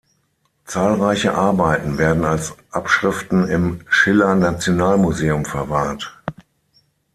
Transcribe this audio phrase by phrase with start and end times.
[0.65, 6.17] Zahlreiche Arbeiten werden als Abschriften im Schiller-Nationalmuseum verwahrt.